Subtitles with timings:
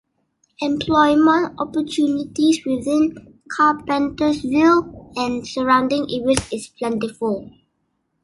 [0.63, 7.51] Employment opportunities within Carpentersville and surrounding areas is plentiful.